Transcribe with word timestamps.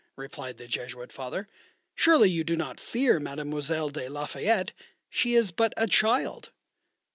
replied 0.15 0.57
the 0.57 0.67
Jesuit 0.67 1.13
Father. 1.13 1.47
"Surely 1.93 2.27
you 2.27 2.43
do 2.43 2.55
not 2.57 2.79
fear 2.79 3.19
Mademoiselle 3.19 3.91
de 3.91 4.09
la 4.09 4.25
Fayette? 4.25 4.71
she 5.11 5.35
is 5.35 5.51
but 5.51 5.75
a 5.77 5.85
child." 5.85 6.49